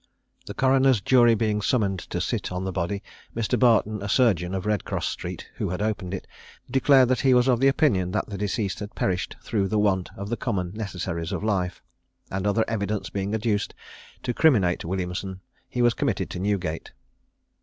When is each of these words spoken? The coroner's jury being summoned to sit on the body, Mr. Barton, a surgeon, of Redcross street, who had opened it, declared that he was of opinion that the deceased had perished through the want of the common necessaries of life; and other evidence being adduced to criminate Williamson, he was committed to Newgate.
The 0.47 0.55
coroner's 0.55 0.99
jury 0.99 1.35
being 1.35 1.61
summoned 1.61 1.99
to 2.09 2.19
sit 2.19 2.51
on 2.51 2.63
the 2.63 2.71
body, 2.71 3.03
Mr. 3.35 3.59
Barton, 3.59 4.01
a 4.01 4.09
surgeon, 4.09 4.55
of 4.55 4.65
Redcross 4.65 5.07
street, 5.07 5.47
who 5.57 5.69
had 5.69 5.79
opened 5.79 6.15
it, 6.15 6.25
declared 6.71 7.07
that 7.09 7.19
he 7.19 7.35
was 7.35 7.47
of 7.47 7.61
opinion 7.61 8.09
that 8.09 8.25
the 8.27 8.35
deceased 8.35 8.79
had 8.79 8.95
perished 8.95 9.35
through 9.43 9.67
the 9.67 9.77
want 9.77 10.09
of 10.17 10.29
the 10.29 10.37
common 10.37 10.71
necessaries 10.73 11.31
of 11.31 11.43
life; 11.43 11.83
and 12.31 12.47
other 12.47 12.65
evidence 12.67 13.11
being 13.11 13.35
adduced 13.35 13.75
to 14.23 14.33
criminate 14.33 14.83
Williamson, 14.83 15.39
he 15.69 15.83
was 15.83 15.93
committed 15.93 16.31
to 16.31 16.39
Newgate. 16.39 16.93